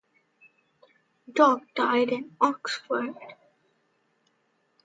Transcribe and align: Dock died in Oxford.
Dock 1.31 1.61
died 1.75 2.09
in 2.09 2.35
Oxford. 2.41 3.13